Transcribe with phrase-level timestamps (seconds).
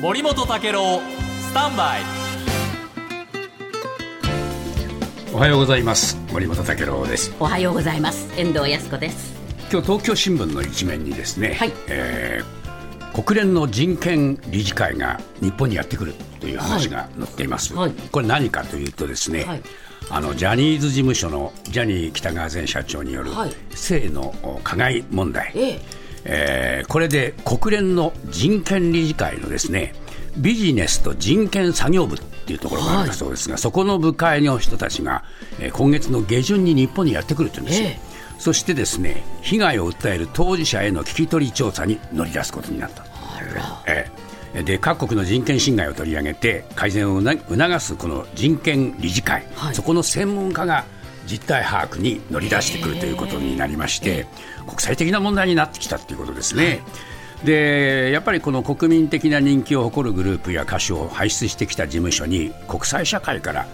[0.00, 1.00] 森本武郎
[1.40, 2.02] スタンバイ。
[5.34, 6.16] おはようございます。
[6.32, 7.34] 森本武郎です。
[7.40, 8.28] おはようございます。
[8.38, 9.34] 遠藤康子です。
[9.72, 11.72] 今日東京新聞の一面にですね、はい。
[11.88, 12.58] えー
[13.20, 17.90] 国連の人権理事会が日本にやってくるという話が載っています、はい。
[17.90, 19.62] これ何かというとですね、はい。
[20.10, 23.52] あのジャニーズ事務所のジャニー喜多川前社長によるはい。
[23.70, 25.80] 性のお加害問題、ええ
[26.28, 29.94] えーこれで国連の人権理事会のですね
[30.36, 35.24] ビジネスと人権作業部っていうところがあるそうですが、そこの部会の人たちが、
[35.58, 37.98] えー今月の下旬に日本にやってくるって言うんですよ、え
[38.38, 43.02] そしてですね被害を訴える当事者への聞き取り調査に乗り出すことになった。
[43.02, 43.82] あら。
[43.86, 44.10] え
[44.54, 44.62] え。
[44.62, 49.74] で各国の人権侵害を取り上げて改善をな促すこの人権理事会、はい。
[49.74, 50.84] そこの専門家が
[51.30, 54.26] 実態把握に乗り出してくるということになりまして、
[54.66, 56.80] 国際的な問題になってきたということですね。
[57.44, 63.68] でやっぱりこの国民的な人気を誇るグループや歌手を輩出してきた事務所に国際社会から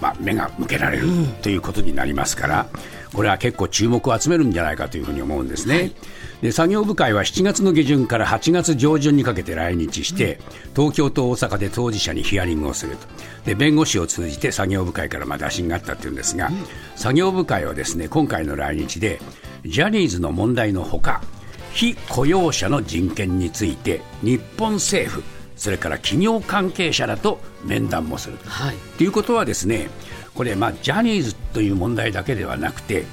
[0.00, 1.08] まあ、目が向けられる
[1.42, 2.66] ということになりますから、
[3.12, 5.92] これは結構注目を集めるんじゃないかというふうに思うんですね。
[6.42, 10.38] で作業部会は7月の下旬から8月上旬にかけて来日して、
[10.74, 13.06] 東京と大阪で当事者にヒアリングをすると。
[13.44, 16.50] で弁護士を通じて作業部会からまあ打診があったというんですが、
[16.96, 19.20] 作業部会はですね今回の来日で
[19.64, 21.22] ジャニーズの問題のほか
[21.72, 25.22] 非雇用者の人権について日本政府
[25.60, 28.48] それから企業関係者らと面談もすると。
[28.48, 29.90] はいということはですね
[30.34, 33.04] これ、まあ、ジャニーズという問題だけではなくて、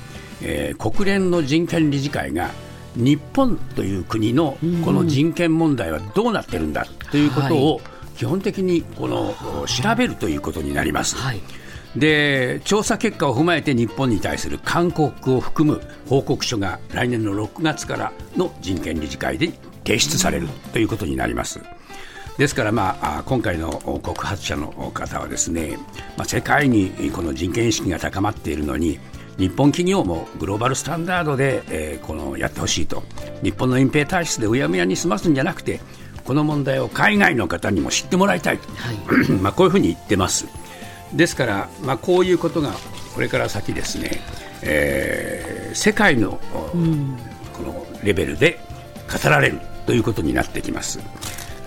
[0.41, 2.51] えー国連の人権理事会が
[2.95, 7.81] 日本という国のこの人権問題はどうなってるんだということを
[8.15, 9.35] 基本的にこの
[9.67, 11.17] 調べるということになります。
[11.17, 11.41] はい
[11.97, 19.51] で調査結果を踏まえて日本に対する勧告を含む報告書が来年の6月からの人権理事会で
[19.83, 21.59] 提出されるということになります。
[22.37, 25.77] ですから、まあ、あ今回の告発者の方はですね、
[26.17, 28.99] まあ、世界にこの人権意識が高まっているのに
[29.37, 33.03] 日本企業もグローバルスタンダードで、えーこのやってほしいと
[33.43, 35.79] 日本の隠蔽体質でうやむやに済ますんじゃなくて
[36.25, 40.47] この問題を海外の方にも知ってもらいたいと、はい まあこういうふうに言ってます。
[41.13, 42.73] ですから、まあ、こういうことが
[43.15, 44.11] これから先ですね、
[44.61, 46.39] えー世界の、
[47.53, 48.59] このレベルで
[49.23, 50.99] 語られるということになってきます。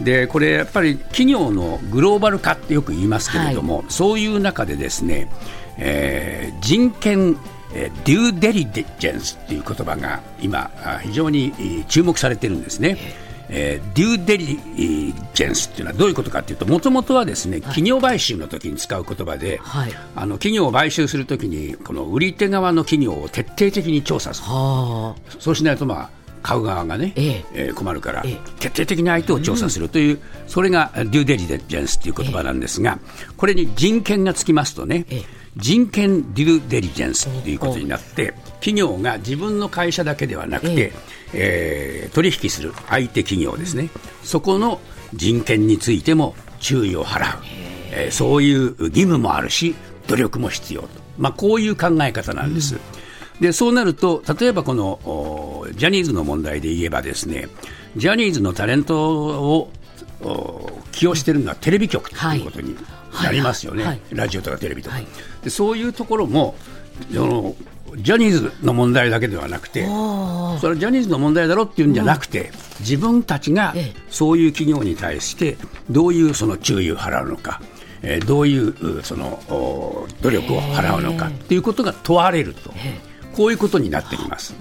[0.00, 5.31] でこれやっぱり企業のグローバル化ってよく言いますけれども、そういう中でですね、
[5.78, 7.37] えー人権
[7.75, 12.97] えーデューデリジェンスっていう言葉が今あ非常にえー注目されてるんですね。
[13.53, 14.47] えーデューデリ
[15.34, 19.93] ジェンスっていうのはどういうことかというともともとはですね企業買収の時に使う言葉で、はい。
[20.15, 24.49] あの企業を買収するときにこの売り手側の企業を徹底的に調査する。
[24.49, 26.10] はそうしないと、まあ、
[26.43, 27.45] 買う側がね、ええ。
[27.55, 28.39] えー困るから、ええ。
[28.59, 32.99] 徹底的に相手を調査するという、それがデューデリジェンスという言葉なんですが、
[33.37, 35.25] これに人権がつきますとね、ええ。
[35.56, 40.93] 人権デューデリジェンスということになって、企業が自分の会社だけではなくて、
[41.33, 43.89] えー取引する相手企業ですね、
[44.25, 44.81] そこの
[45.15, 47.43] 人権についても注意を払う、
[47.93, 48.09] え。
[48.11, 49.75] ーそういう義務もあるし、
[50.07, 52.78] 努力も必要と、まあ、こういう考え方なんです。
[53.41, 57.49] でそうなると、例えばこのおジャニーズの問題で言えばですね、
[57.97, 59.73] ジャニーズのタレントを
[60.23, 62.77] お起用しているのはテレビ局ということに
[63.23, 63.93] なりますよね、はい。
[63.93, 64.01] はい。
[64.12, 65.06] ラジオとかテレビとか、はい。
[65.43, 66.55] でそういうところも
[67.12, 67.56] その
[67.97, 74.01] ジャニーズの問題だけではなくて、あそれはジャニーズの問題だろっていうんじゃなくて、自分たちがええ。
[74.11, 75.57] そういう企業に対して
[75.91, 77.61] どういうその注意を払うのか、
[78.03, 82.72] えーどういううそのお努力を払うのかっていうことが問われると、
[83.34, 84.54] こういうことになってきます。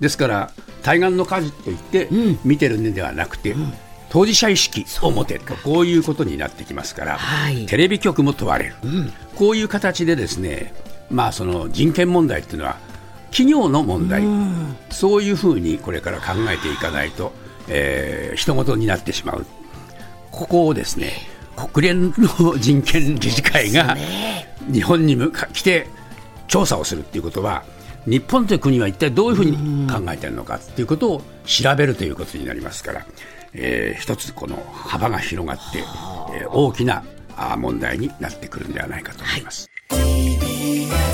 [0.00, 0.50] ですから
[0.82, 2.08] 対岸の火事といって
[2.44, 3.54] 見てるんではなくて、
[4.10, 7.66] 当事者意識を持てとこういうことになってきますから、はい。
[7.66, 8.74] テレビ局も問われる、
[9.36, 10.74] こういう形でですね、
[11.10, 12.76] まあ、その人権問題っていうのは
[13.30, 14.22] 企業の問題、
[14.90, 17.32] そういうふうにこれから考えていかないと、
[17.68, 19.46] えー、人事になってしまう、
[20.30, 21.12] ここをですね
[21.56, 23.96] 国連の人権理事会が
[24.72, 25.88] 日本に向か来て
[26.48, 27.64] 調査をするっていうことは、
[28.06, 33.06] 日本という国は一体どういうふうに考えてるのかということを調べるということになりますから、
[33.54, 35.78] えー、一つこの幅が広がって、
[36.34, 37.04] えー、大きな
[37.58, 39.68] 問題になってくるんではないかと思います。
[39.90, 41.11] はい